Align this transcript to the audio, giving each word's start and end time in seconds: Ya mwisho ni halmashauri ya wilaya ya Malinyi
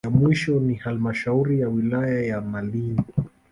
Ya 0.05 0.11
mwisho 0.19 0.59
ni 0.59 0.75
halmashauri 0.75 1.59
ya 1.59 1.69
wilaya 1.69 2.21
ya 2.25 2.41
Malinyi 2.41 3.03